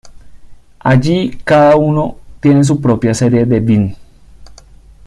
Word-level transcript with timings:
Allí, 0.79 1.29
cada 1.43 1.75
uno 1.75 2.17
tiene 2.39 2.63
su 2.63 2.81
propia 2.81 3.13
serie 3.13 3.45
de 3.45 3.59
Vine. 3.59 3.95